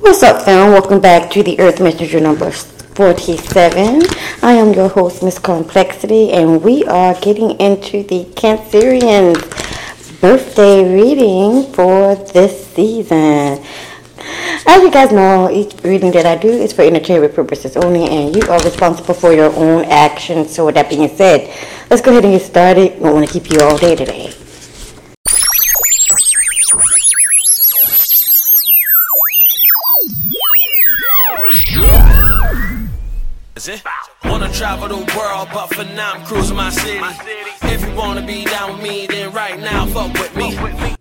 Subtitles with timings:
[0.00, 0.72] What's up, fam?
[0.72, 4.02] Welcome back to the Earth Messenger number 47.
[4.42, 9.38] I am your host, Miss Complexity, and we are getting into the Cancerian's
[10.20, 13.62] birthday reading for this season.
[14.66, 18.34] As you guys know, each reading that I do is for entertainment purposes only, and
[18.34, 20.54] you are responsible for your own actions.
[20.54, 21.54] So, with that being said,
[21.90, 22.94] let's go ahead and get started.
[23.04, 24.32] I want to keep you all day today.
[33.70, 33.82] Is?
[34.24, 37.00] Wanna travel the world, but for now I'm cruising my city.
[37.62, 40.96] If you wanna be down with me, then right now fuck with me.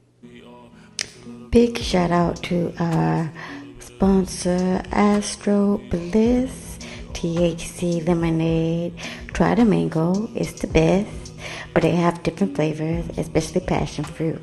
[1.50, 3.32] Big shout out to our
[3.80, 6.78] sponsor, Astro Bliss
[7.14, 8.94] THC Lemonade.
[9.34, 11.34] Try the mango, it's the best,
[11.74, 14.42] but they have different flavors, especially passion fruit.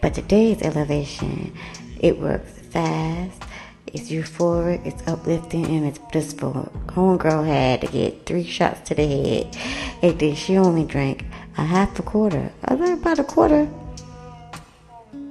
[0.00, 1.52] But today's elevation,
[2.00, 3.44] it works fast,
[3.92, 6.72] it's euphoric, it's uplifting, and it's blissful.
[6.86, 9.56] Homegirl had to get three shots to the head,
[10.02, 11.24] and then she only drank
[11.58, 12.50] a half a quarter.
[12.62, 13.68] About a quarter.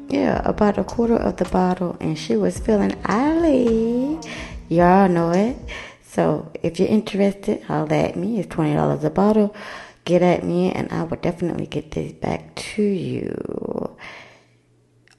[0.09, 4.19] Yeah, about a quarter of the bottle, and she was feeling highly.
[4.69, 5.57] Y'all know it.
[6.03, 8.39] So if you're interested, holla at me.
[8.39, 9.55] It's twenty dollars a bottle.
[10.03, 13.95] Get at me, and I will definitely get this back to you.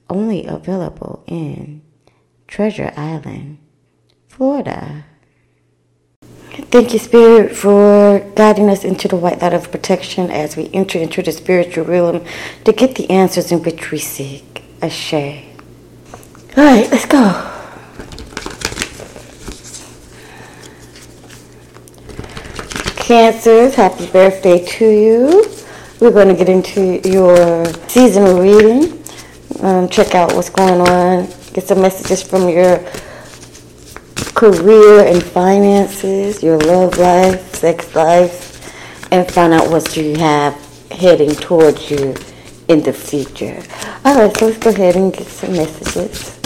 [0.09, 1.81] Only available in
[2.47, 3.57] Treasure Island,
[4.27, 5.05] Florida.
[6.51, 10.99] Thank you, Spirit, for guiding us into the white light of protection as we enter
[10.99, 12.25] into the spiritual realm
[12.65, 14.63] to get the answers in which we seek.
[14.81, 15.13] Ashe.
[15.13, 17.49] All right, let's go.
[22.97, 25.45] Cancers, happy birthday to you.
[25.99, 29.03] We're going to get into your seasonal reading.
[29.61, 31.27] Um, check out what's going on.
[31.53, 32.79] Get some messages from your
[34.33, 40.55] career and finances, your love life, sex life, and find out what you have
[40.91, 42.15] heading towards you
[42.67, 43.61] in the future.
[44.03, 46.39] All right, so let's go ahead and get some messages.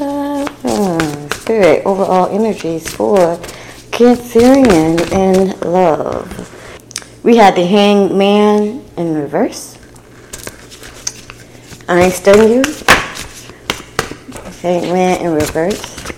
[0.00, 3.36] Uh, spirit, overall energies for
[3.90, 6.28] Cancerian in love.
[7.24, 9.78] We had the Hangman in reverse.
[11.88, 12.64] I stun you.
[14.60, 16.12] Hangman in reverse.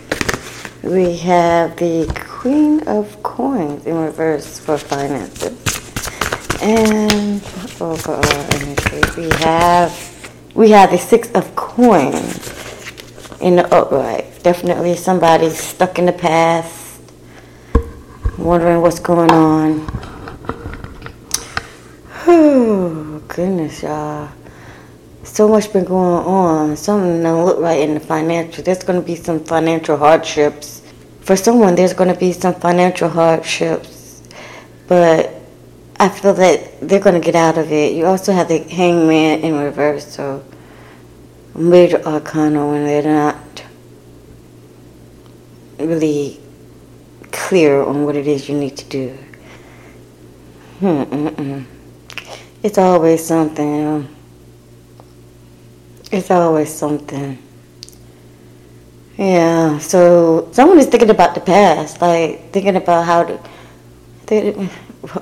[0.82, 5.58] We have the Queen of Coins in reverse for finances.
[6.62, 7.44] And
[7.78, 9.92] overall energy, we have
[10.54, 12.50] we have the Six of Coins
[13.42, 14.42] in the upright.
[14.42, 17.02] Definitely somebody stuck in the past,
[18.38, 19.86] wondering what's going on.
[22.26, 24.30] Oh goodness, y'all.
[25.22, 26.76] So much been going on.
[26.76, 28.64] Something don't look right in the financial.
[28.64, 30.82] There's going to be some financial hardships.
[31.20, 34.22] For someone, there's going to be some financial hardships,
[34.88, 35.34] but
[35.98, 37.92] I feel that they're going to get out of it.
[37.92, 40.42] You also have the hangman in reverse, so
[41.54, 43.64] major arcana when they're not
[45.78, 46.40] really
[47.30, 49.18] clear on what it is you need to do.
[50.80, 51.64] Hmm, mm-mm.
[52.62, 54.08] It's always something.
[56.12, 57.38] It's always something.
[59.16, 63.36] Yeah, so someone is thinking about the past, like thinking about how to.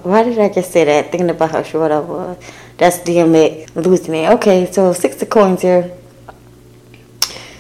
[0.03, 1.11] Why did I just say that?
[1.11, 2.39] Thinking about how short I was.
[2.79, 4.31] That's DMX losing it.
[4.35, 5.91] Okay, so six of coins here.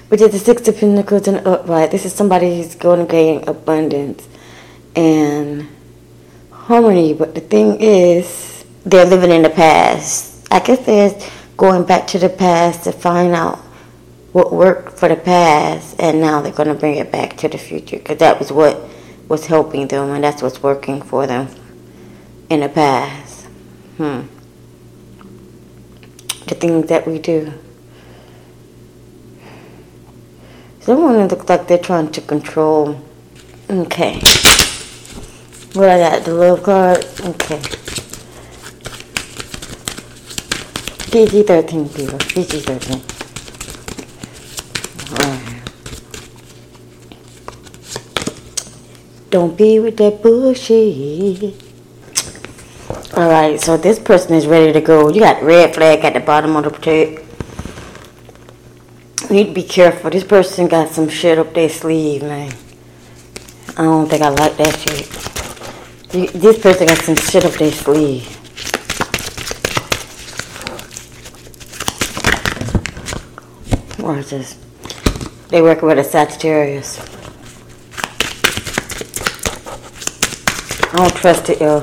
[0.08, 1.90] Which is the six of pentacles and upright.
[1.90, 4.26] This is somebody who's going to gain abundance
[4.96, 5.68] and
[6.50, 7.12] harmony.
[7.14, 10.46] But the thing is, they're living in the past.
[10.50, 11.10] I guess they're
[11.58, 13.58] going back to the past to find out
[14.32, 17.58] what worked for the past, and now they're going to bring it back to the
[17.58, 18.80] future because that was what
[19.28, 21.48] was helping them, and that's what's working for them
[22.48, 23.46] in the past.
[23.96, 24.22] Hmm.
[26.46, 27.52] The things that we do.
[30.80, 33.04] Someone looks like they're trying to control.
[33.68, 34.20] Okay.
[35.74, 36.24] What I got?
[36.24, 37.04] The love card?
[37.20, 37.77] Okay.
[41.10, 42.18] PG 13, people.
[42.18, 43.02] PG 13.
[49.30, 51.54] Don't be with that bullshit.
[53.14, 55.08] Alright, so this person is ready to go.
[55.10, 57.24] You got red flag at the bottom of the protect.
[59.30, 60.10] You need to be careful.
[60.10, 62.52] This person got some shit up their sleeve, man.
[63.76, 65.08] I don't think I like that shit.
[66.32, 68.37] This person got some shit up their sleeve.
[74.08, 74.56] Is?
[75.50, 76.98] They work with a Sagittarius.
[80.90, 81.80] I don't trust it, yo.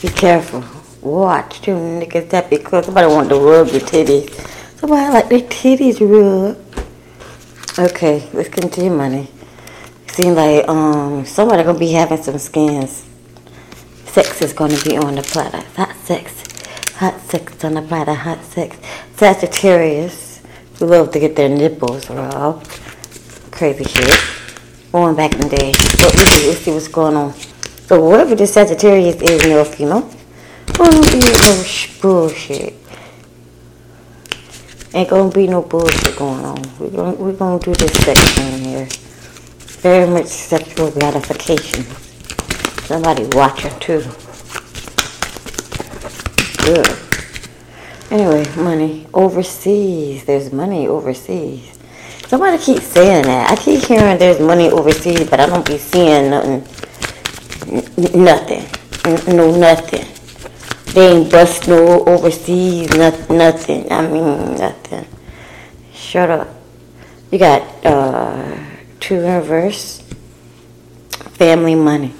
[0.00, 0.64] Be careful.
[1.02, 4.32] Watch them niggas that because somebody want to rub your titties.
[4.78, 6.58] Somebody like their titties rubbed.
[7.78, 9.28] Okay, let's continue money.
[10.06, 13.04] Seems like um somebody gonna be having some skins.
[14.06, 15.60] Sex is gonna be on the platter.
[15.76, 16.42] Hot sex.
[16.94, 18.14] Hot sex on the platter.
[18.14, 18.78] Hot sex.
[19.16, 20.23] Sagittarius
[20.84, 22.68] love to get their nipples rubbed.
[23.50, 24.20] Crazy shit.
[24.92, 25.72] Going back in the day.
[25.72, 27.32] But we see, let's see what's going on.
[27.32, 30.10] So whatever the Sagittarius is, male, female,
[30.72, 31.64] gonna be no
[32.00, 32.74] bullshit.
[34.94, 36.62] Ain't gonna be no bullshit going on.
[36.78, 38.88] We're gonna we're gonna do this section here.
[39.82, 41.84] Very much sexual gratification.
[42.84, 44.04] Somebody watching too.
[46.64, 47.03] Good.
[48.10, 50.24] Anyway, money overseas.
[50.24, 51.78] There's money overseas.
[52.28, 53.50] Somebody keeps saying that.
[53.50, 56.62] I keep hearing there's money overseas, but I don't be seeing nothing.
[58.24, 58.64] Nothing.
[59.34, 60.06] No nothing.
[60.94, 63.90] They ain't bust no overseas, not, nothing.
[63.90, 65.06] I mean, nothing.
[65.92, 66.48] Shut up.
[67.30, 68.56] You got uh,
[69.00, 70.02] two reverse.
[71.34, 72.14] Family money.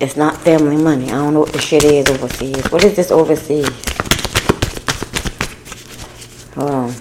[0.00, 1.06] It's not family money.
[1.06, 2.70] I don't know what the shit is overseas.
[2.72, 3.68] What is this overseas?
[6.54, 6.94] Hold on.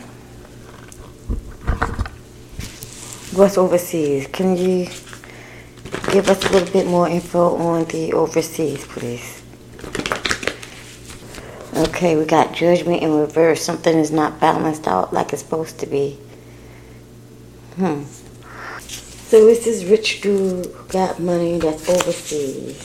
[3.44, 4.26] What's overseas?
[4.28, 4.86] Can you
[6.14, 9.44] give us a little bit more info on the overseas, please?
[11.76, 13.62] Okay, we got judgment in reverse.
[13.62, 16.18] Something is not balanced out like it's supposed to be.
[17.76, 18.04] Hmm.
[18.80, 22.78] So it's this rich dude who got money that's overseas.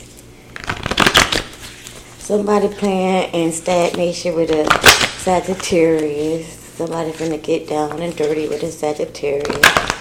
[2.18, 4.68] Somebody playing in stagnation with a
[5.20, 6.48] Sagittarius.
[6.48, 9.97] Somebody finna get down and dirty with a Sagittarius.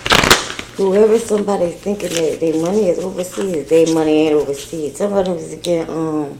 [0.77, 4.95] Whoever somebody's thinking that their money is overseas, their money ain't overseas.
[4.95, 6.39] Somebody was getting um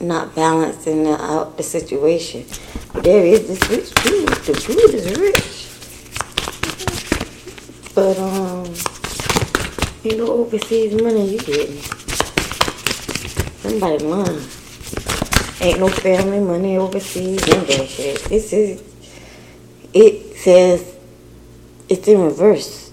[0.00, 2.44] not balancing the, out the situation.
[2.96, 4.28] There is this rich dude.
[4.28, 5.66] The dude is rich.
[7.94, 8.66] But um
[10.04, 11.80] you know overseas money you getting.
[13.62, 14.44] Somebody lying.
[15.62, 18.22] Ain't no family money overseas and that shit.
[18.24, 18.82] This is
[19.94, 20.95] it says
[21.88, 22.90] it's in reverse.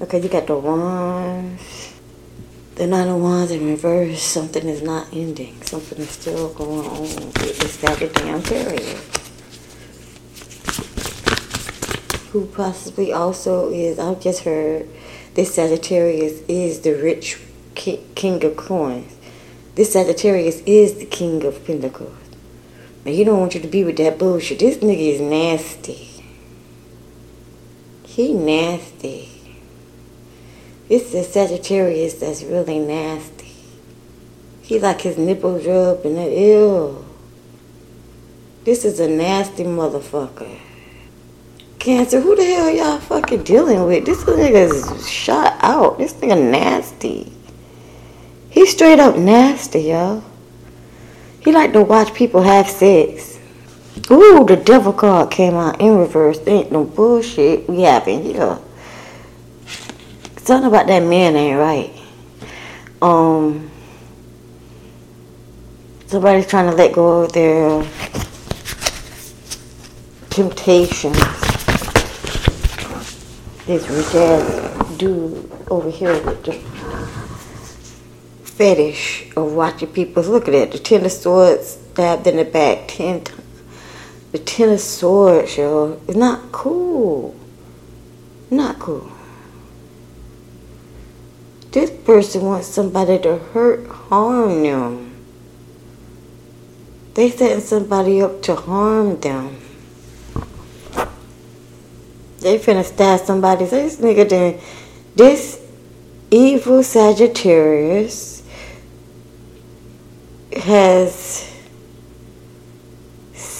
[0.00, 1.94] Okay, you got the wands.
[2.76, 4.22] The nine oh of wands in reverse.
[4.22, 5.60] Something is not ending.
[5.62, 8.98] Something is still going on with this goddamn period.
[12.32, 14.88] Who possibly also is, I've just heard
[15.34, 17.38] this Sagittarius is the rich
[17.74, 19.16] ki- king of coins.
[19.74, 22.16] This Sagittarius is the king of pentacles.
[23.04, 24.58] Now, he don't want you to be with that bullshit.
[24.58, 26.15] This nigga is nasty.
[28.16, 29.28] He nasty.
[30.88, 33.52] It's the Sagittarius that's really nasty.
[34.62, 37.04] He like his nipples rubbed and ew.
[38.64, 40.58] This is a nasty motherfucker.
[41.78, 44.06] Cancer, who the hell y'all fucking dealing with?
[44.06, 45.98] This nigga's shot out.
[45.98, 47.30] This nigga nasty.
[48.48, 50.24] He straight up nasty, y'all.
[51.40, 53.35] He like to watch people have sex.
[54.10, 56.38] Ooh, the devil card came out in reverse.
[56.46, 58.58] Ain't no bullshit we having here.
[60.38, 61.92] Something about that man ain't right.
[63.02, 63.70] Um,
[66.06, 67.82] somebody's trying to let go of their
[70.30, 71.18] temptations.
[73.66, 76.52] This rich ass dude over here with the
[78.44, 80.22] fetish of watching people.
[80.22, 80.70] Look at.
[80.70, 83.35] The ten of swords stabbed in the back ten times.
[84.36, 85.98] The ten of swords, yo.
[86.06, 87.34] It's not cool.
[88.50, 89.10] Not cool.
[91.72, 95.14] This person wants somebody to hurt, harm them.
[97.14, 99.56] They setting somebody up to harm them.
[102.40, 103.64] They finna stab somebody.
[103.64, 104.60] This nigga done,
[105.14, 105.66] this
[106.30, 108.42] evil Sagittarius
[110.52, 111.55] has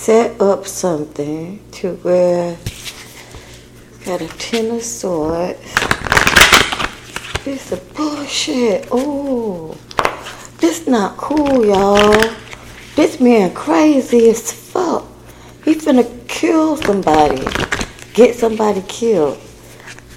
[0.07, 2.57] set up something to where
[4.05, 5.75] got a ten of swords.
[7.45, 8.87] This is bullshit.
[8.93, 9.77] Oh,
[10.59, 12.15] this not cool, y'all.
[12.95, 15.09] This man crazy as fuck.
[15.65, 17.43] He finna kill somebody,
[18.15, 19.41] get somebody killed,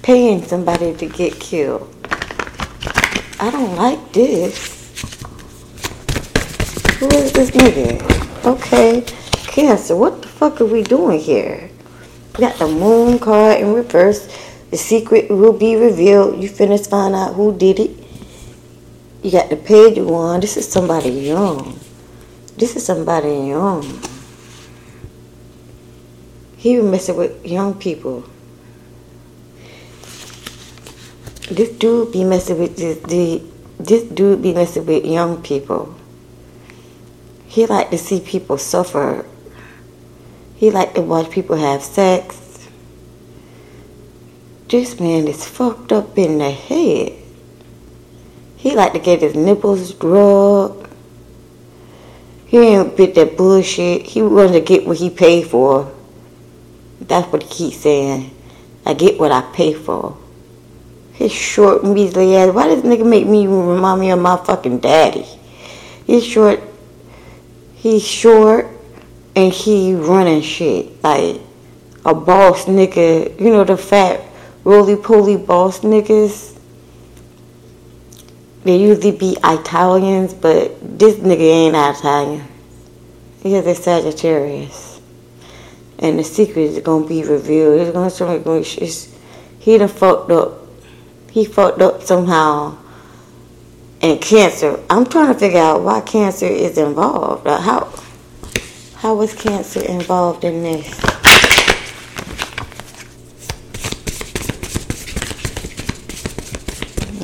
[0.02, 1.92] paying somebody to get killed.
[3.40, 5.02] I don't like this.
[7.00, 8.46] Who is this nigga?
[8.46, 9.04] Okay,
[9.50, 11.68] Cancer, what the fuck are we doing here?
[12.38, 14.30] We got the moon card in reverse.
[14.70, 16.40] The secret will be revealed.
[16.40, 17.90] You finish find out who did it.
[19.24, 20.38] You got the page one.
[20.38, 21.80] This is somebody young.
[22.56, 23.82] This is somebody young.
[26.56, 28.22] He was messing with young people.
[31.50, 33.42] This dude be messing with this, the,
[33.80, 35.92] this dude be messing with young people.
[37.48, 39.26] He like to see people suffer.
[40.60, 42.68] He like to watch people have sex.
[44.68, 47.14] This man is fucked up in the head.
[48.58, 50.86] He like to get his nipples drugged.
[52.44, 54.02] He ain't bit that bullshit.
[54.02, 55.90] He want to get what he paid for.
[57.00, 58.30] That's what he keeps saying.
[58.84, 60.18] I get what I pay for.
[61.14, 62.52] His short, measly ass.
[62.52, 65.24] Why does nigga make me remind me of my fucking daddy?
[66.06, 66.60] He's short.
[67.76, 68.66] He's short,
[69.36, 71.40] and he running shit like
[72.04, 73.38] a boss nigga.
[73.40, 74.20] You know the fat,
[74.64, 76.58] roly poly boss niggas.
[78.64, 82.46] They usually be Italians, but this nigga ain't Italian.
[83.42, 85.00] He is a Sagittarius.
[85.98, 87.80] And the secret is gonna be revealed.
[87.80, 89.14] It's gonna show me it's,
[89.58, 90.58] he done fucked up.
[91.30, 92.76] He fucked up somehow.
[94.02, 94.82] And cancer.
[94.88, 97.46] I'm trying to figure out why cancer is involved.
[97.46, 97.92] How
[99.00, 100.86] how was cancer involved in this?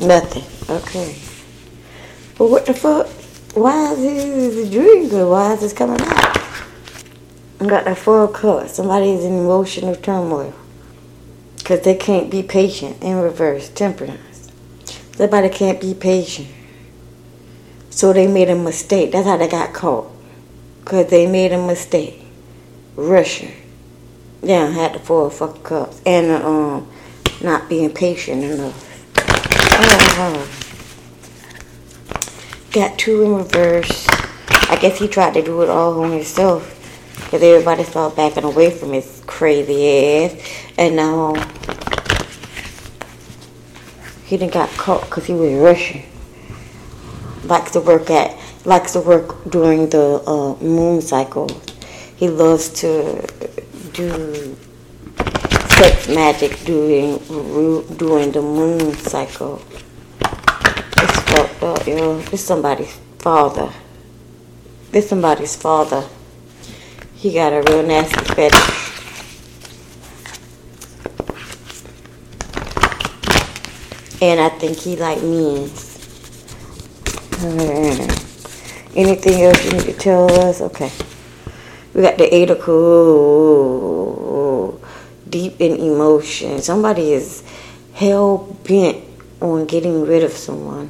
[0.01, 0.75] Nothing.
[0.75, 1.15] Okay.
[2.35, 3.05] But what the fuck?
[3.53, 5.29] Why is this dream good?
[5.29, 6.37] Why is this coming out?
[7.59, 8.73] I got that four cups.
[8.73, 10.55] Somebody's in emotional turmoil.
[11.57, 13.03] Because they can't be patient.
[13.03, 14.51] In reverse, temperance.
[15.15, 16.47] Somebody can't be patient.
[17.91, 19.11] So they made a mistake.
[19.11, 20.16] That's how they got caught.
[20.87, 22.21] Because they made a mistake.
[22.95, 23.51] Rushing.
[24.41, 26.01] Yeah, had the four fucking cups.
[26.05, 26.89] And um,
[27.41, 28.85] not being patient enough.
[30.17, 30.47] Oh,
[32.71, 34.07] got two in reverse.
[34.69, 36.73] I guess he tried to do it all on himself.
[37.17, 40.41] Because everybody started backing away from his crazy ass.
[40.77, 41.33] And now
[44.23, 46.03] he didn't got caught because he was rushing.
[47.43, 51.49] Likes to work at, likes to work during the uh, moon cycle.
[52.15, 53.25] He loves to
[53.93, 54.57] do
[55.77, 57.17] sex magic during
[57.97, 59.61] during the moon cycle.
[60.19, 62.19] It's fucked up, yo.
[62.21, 63.71] This somebody's father.
[64.91, 66.03] It's somebody's father.
[67.15, 68.87] He got a real nasty fetish.
[74.19, 75.69] And I think he like men.
[78.97, 80.59] Anything else you need to tell us?
[80.59, 80.91] Okay.
[81.93, 82.81] We got the eight of cool,
[85.29, 86.63] deep in emotion.
[86.63, 87.43] Somebody is
[87.93, 89.03] hell bent
[89.39, 90.89] on getting rid of someone.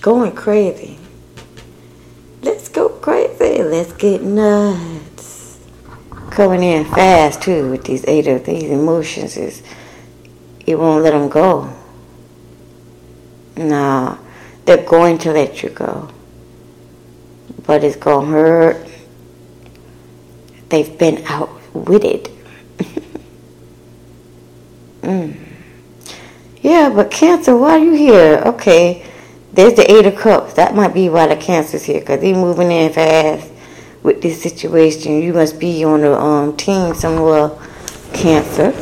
[0.00, 0.98] Going crazy.
[2.42, 3.62] Let's go crazy.
[3.62, 5.60] Let's get nuts.
[6.30, 9.62] Coming in fast too with these eight of these emotions is
[10.66, 11.72] it won't let them go.
[13.56, 14.18] Nah,
[14.64, 16.10] they're going to let you go.
[17.66, 18.86] But it's gonna hurt.
[20.68, 22.30] They've been outwitted.
[25.02, 25.36] mm.
[26.62, 28.42] Yeah, but Cancer, why are you here?
[28.46, 29.06] Okay,
[29.52, 30.54] there's the Eight of Cups.
[30.54, 33.50] That might be why the Cancer's here, because he's moving in fast
[34.02, 35.22] with this situation.
[35.22, 37.50] You must be on the um, team somewhere,
[38.12, 38.72] Cancer.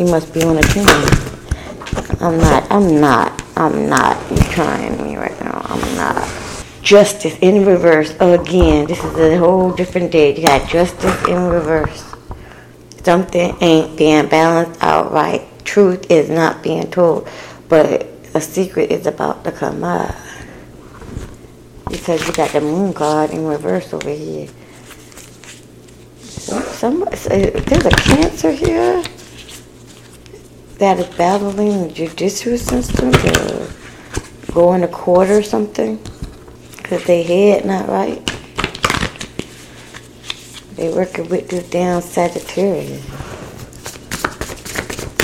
[0.00, 0.86] You must be on a team.
[2.20, 4.30] I'm not, I'm not, I'm not.
[4.30, 5.62] You're trying me right now.
[5.64, 6.25] I'm not.
[6.86, 8.86] Justice in reverse again.
[8.86, 10.36] This is a whole different day.
[10.36, 12.14] You got justice in reverse.
[13.02, 17.28] Something ain't being balanced out right truth is not being told,
[17.68, 20.14] but a secret is about to come out.
[21.90, 24.48] Because you got the moon card in reverse over here.
[26.20, 29.02] Somebody, there's a cancer here
[30.78, 33.72] that is battling the judicial system to
[34.56, 35.98] a court or something
[36.88, 38.24] because they head not right.
[40.76, 43.04] They working with this damn Sagittarius.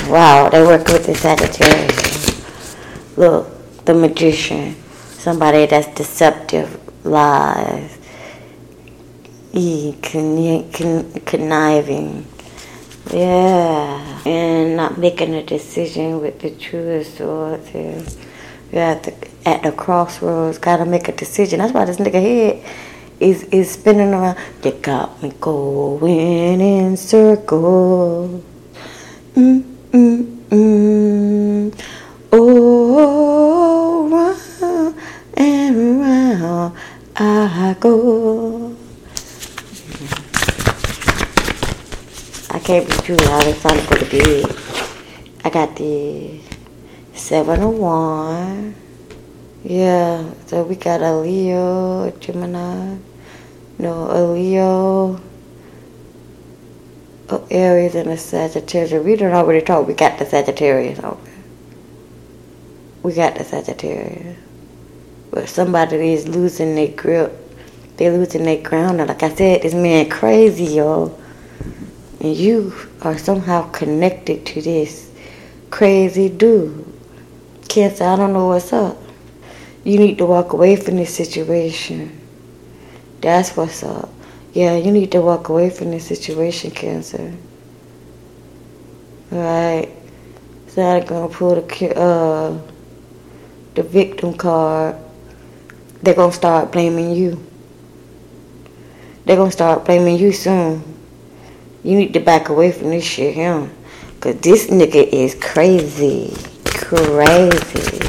[0.09, 3.17] Wow, they work with the Sagittarius.
[3.17, 4.75] Look, the magician.
[5.13, 7.97] Somebody that's deceptive, lies,
[9.53, 12.27] e, con, con, conniving.
[13.09, 17.73] Yeah, and not making a decision with the truest Swords.
[17.73, 19.13] You have to,
[19.45, 21.59] at the crossroads, gotta make a decision.
[21.59, 22.63] That's why this nigga head
[23.19, 24.37] is is spinning around.
[24.63, 28.43] You got me going in circles.
[29.35, 31.79] Mm, mm, mm.
[32.31, 34.95] Oh, round
[35.35, 36.77] and round
[37.15, 38.75] I go.
[42.49, 43.47] I can't be too loud.
[43.47, 44.45] It's time to go to bed.
[45.45, 46.39] I got the
[47.13, 48.82] 701.
[49.63, 52.97] Yeah, so we got a Leo, a Gemini,
[53.79, 55.21] no, a Leo,
[57.29, 58.91] a Aries, and a Sagittarius.
[59.05, 59.87] We don't already talk.
[59.87, 60.99] We got the Sagittarius.
[60.99, 61.31] Okay.
[63.03, 64.37] We got the Sagittarius.
[65.31, 67.31] But somebody is losing their grip.
[67.95, 68.99] They're losing their ground.
[68.99, 71.17] And like I said, this man crazy, y'all.
[72.19, 75.09] And you are somehow connected to this
[75.69, 76.85] crazy dude.
[77.69, 79.02] Cancer, I don't know what's up.
[79.83, 82.19] You need to walk away from this situation.
[83.19, 84.09] That's what's up.
[84.53, 87.33] Yeah, you need to walk away from this situation, Cancer.
[89.29, 89.89] Right?
[90.67, 92.59] So I'm gonna pull the uh
[93.75, 94.95] the victim card.
[96.01, 97.43] They're gonna start blaming you.
[99.25, 100.83] They're gonna start blaming you soon.
[101.83, 103.69] You need to back away from this shit, him.
[104.21, 106.33] Cause this nigga is crazy.
[106.63, 108.02] Crazy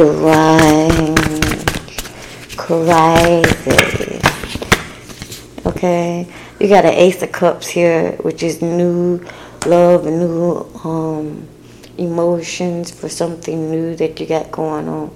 [0.00, 1.18] strange,
[2.56, 4.18] crazy.
[5.66, 6.26] Okay,
[6.58, 9.22] you got an Ace of Cups here, which is new
[9.66, 11.46] love and new um,
[11.98, 15.14] emotions for something new that you got going on.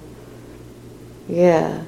[1.27, 1.81] Yeah,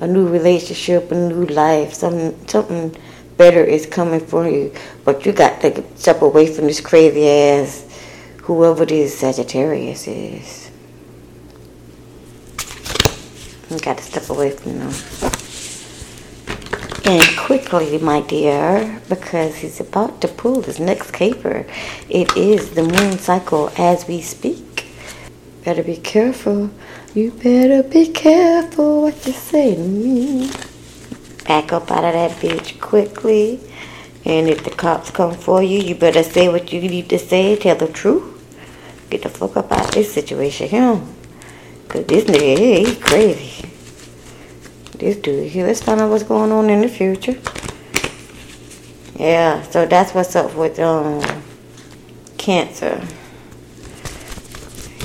[0.00, 2.96] a new relationship, a new life, some something
[3.36, 4.72] better is coming for you.
[5.04, 7.84] But you got to step away from this crazy ass,
[8.44, 10.61] whoever this Sagittarius is.
[13.78, 14.92] Got to step away from them.
[17.04, 21.66] And quickly, my dear, because he's about to pull his next caper.
[22.08, 24.86] It is the moon cycle as we speak.
[25.64, 26.70] Better be careful.
[27.14, 30.50] You better be careful what you say to me.
[31.46, 33.60] Back up out of that bitch quickly.
[34.24, 37.56] And if the cops come for you, you better say what you need to say.
[37.56, 38.28] Tell the truth.
[39.10, 41.00] Get the fuck up out of this situation here.
[41.88, 43.61] Cause this nigga he's crazy.
[45.02, 47.36] This dude here, let's find out what's going on in the future.
[49.16, 51.42] Yeah, so that's what's up with um
[52.38, 53.04] cancer.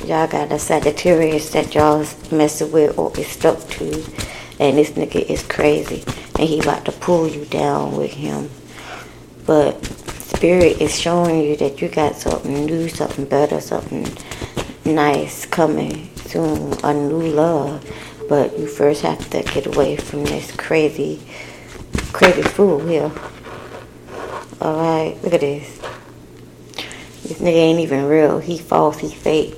[0.06, 4.06] Y'all got a Sagittarius that y'all messing with or is stuck to.
[4.60, 6.04] And this nigga is crazy.
[6.38, 8.52] And he about to pull you down with him.
[9.48, 14.08] But spirit is showing you that you got something new, something better, something
[14.86, 17.84] nice coming soon, a new love.
[18.28, 21.22] But you first have to get away from this crazy,
[22.12, 23.12] crazy fool here.
[24.62, 25.78] Alright, look at this.
[27.24, 28.40] This nigga ain't even real.
[28.40, 29.56] He false, he fake.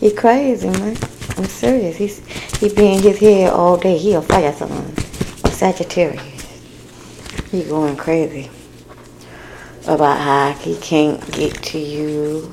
[0.00, 0.96] He crazy, man.
[1.36, 1.96] I'm serious.
[1.96, 2.18] He's
[2.58, 3.96] he be in his head all day.
[3.96, 4.92] He a fire someone.
[5.44, 6.22] A Sagittarius.
[7.50, 8.50] He going crazy.
[9.86, 12.52] About how he can't get to you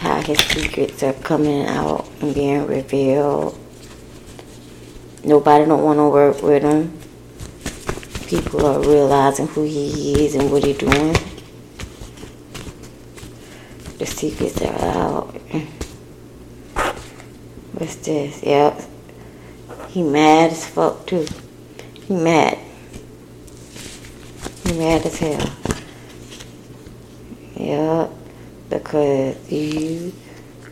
[0.00, 3.58] how his secrets are coming out and being revealed.
[5.22, 6.98] Nobody don't want to work with him.
[8.26, 11.14] People are realizing who he is and what he's doing.
[13.98, 15.34] The secrets are out.
[17.74, 18.42] What's this?
[18.42, 18.80] Yep.
[19.88, 21.26] He mad as fuck too.
[22.06, 22.56] He mad.
[24.64, 25.52] He mad as hell.
[27.56, 28.19] Yep
[28.70, 30.12] because you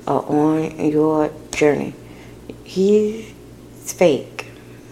[0.07, 1.95] are on your journey.
[2.65, 3.35] He's
[3.93, 4.47] fake.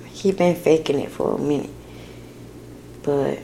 [0.07, 1.71] He been faking it for a minute.
[3.03, 3.39] But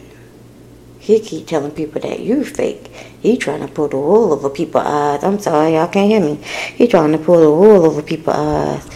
[0.98, 2.88] he keep telling people that you fake.
[3.20, 5.25] He trying to pull the wool over people's eyes.
[5.25, 6.37] I'm sorry, y'all can't hear me.
[6.77, 8.88] He trying to pull the wool over people's eyes.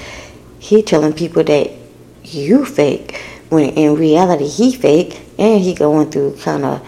[0.59, 1.71] He telling people that
[2.25, 6.83] you fake when in reality he fake and he going through kind of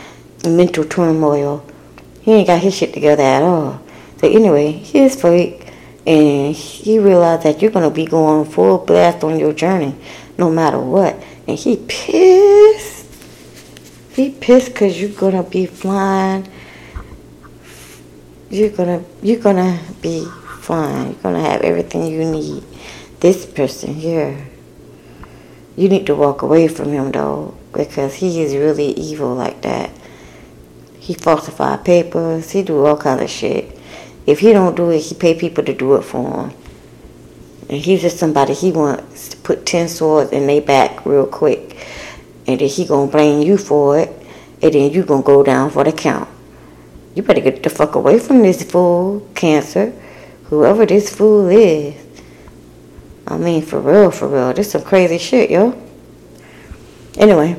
[0.44, 1.64] mental turmoil
[2.28, 3.80] he ain't got his shit together at all.
[4.18, 5.66] So anyway, he's fake,
[6.06, 9.94] and he realized that you're gonna be going full blast on your journey,
[10.36, 11.16] no matter what.
[11.46, 13.06] And he pissed.
[14.12, 16.46] He pissed because you're gonna be flying.
[18.50, 20.26] You're gonna you're gonna be
[20.60, 21.06] fine.
[21.06, 22.62] You're gonna have everything you need.
[23.20, 24.36] This person here,
[25.76, 29.88] you need to walk away from him though, because he is really evil like that.
[31.08, 32.50] He falsify papers.
[32.50, 33.80] He do all kind of shit.
[34.26, 36.56] If he don't do it, he pay people to do it for him.
[37.70, 41.74] And he's just somebody he wants to put ten swords in their back real quick.
[42.46, 44.10] and then he gonna blame you for it,
[44.60, 46.28] and then you gonna go down for the count.
[47.14, 49.94] You better get the fuck away from this fool, cancer,
[50.44, 51.94] whoever this fool is.
[53.26, 55.72] I mean, for real, for real, this some crazy shit, yo.
[57.16, 57.56] Anyway,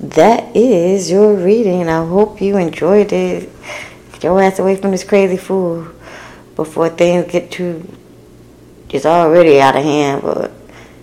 [0.00, 1.88] that is your reading.
[1.88, 3.50] I hope you enjoyed it.
[4.12, 5.88] Get your ass away from this crazy fool
[6.54, 7.90] before things get too.
[8.90, 10.52] It's already out of hand, but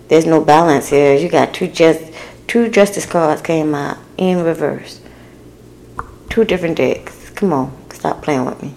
[0.08, 1.14] there's no balance here.
[1.14, 2.02] You got two just
[2.46, 5.00] two justice cards came out in reverse.
[6.30, 7.30] Two different decks.
[7.30, 8.74] Come on, stop playing with me.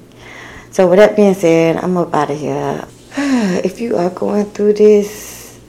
[0.72, 2.88] So with that being said, I'm up out of here.
[3.64, 5.60] If you are going through this,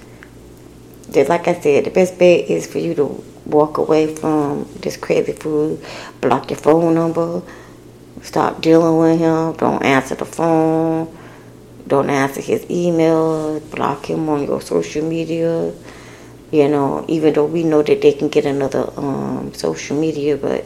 [1.11, 4.97] just like I said, the best bet is for you to walk away from this
[4.97, 5.81] crazy fool,
[6.21, 7.43] block your phone number,
[8.23, 11.13] stop dealing with him, don't answer the phone,
[11.87, 15.73] don't answer his email, block him on your social media.
[16.51, 20.65] You know, even though we know that they can get another um, social media, but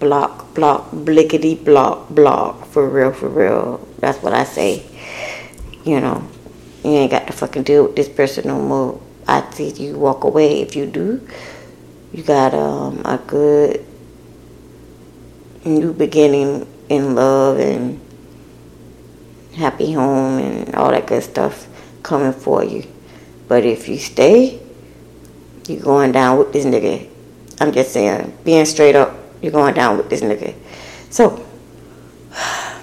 [0.00, 3.86] block, block, blickety block, block, for real, for real.
[3.98, 4.84] That's what I say.
[5.84, 6.28] You know,
[6.82, 9.00] you ain't got to fucking deal with this person no more.
[9.28, 10.60] I see you walk away.
[10.60, 11.26] If you do,
[12.12, 13.84] you got um, a good
[15.64, 18.00] new beginning in love and
[19.54, 21.66] happy home and all that good stuff
[22.02, 22.84] coming for you.
[23.48, 24.60] But if you stay,
[25.68, 27.08] you're going down with this nigga.
[27.60, 30.54] I'm just saying, being straight up, you're going down with this nigga.
[31.10, 31.46] So,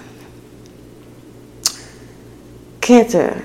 [2.80, 3.44] Cancer,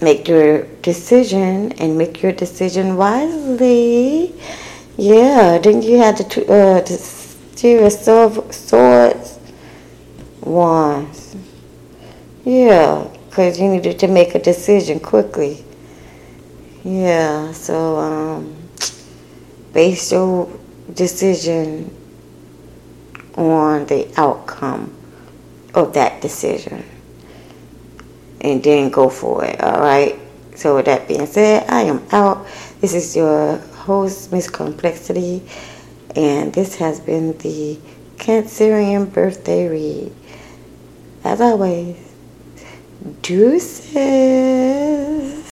[0.00, 4.34] make your decision and make your decision wisely.
[4.96, 6.96] Yeah, didn't you have the uh, the
[7.56, 9.40] serious of swords,
[10.40, 11.34] wands?
[12.44, 15.64] Yeah, because you needed to make a decision quickly.
[16.84, 18.54] Yeah, so um,
[19.72, 20.48] base your
[20.92, 21.90] decision
[23.34, 24.94] on the outcome
[25.74, 26.84] of that decision
[28.42, 30.20] and then go for it, all right?
[30.54, 32.46] So, with that being said, I am out.
[32.80, 35.42] This is your host, Miss Complexity,
[36.16, 37.78] and this has been the
[38.16, 40.10] Cancerian birthday read.
[41.22, 41.96] As always,
[43.20, 43.94] deuces.